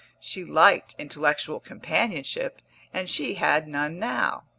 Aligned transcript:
She 0.19 0.43
liked 0.43 0.95
intellectual 0.97 1.59
companionship, 1.59 2.63
and 2.91 3.07
she 3.07 3.35
had 3.35 3.67
none 3.67 3.99
now. 3.99 4.45